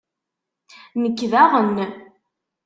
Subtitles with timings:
[1.01, 1.75] Nekk daɣen.